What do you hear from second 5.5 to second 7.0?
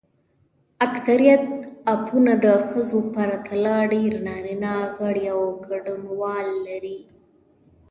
ګډونوال لري.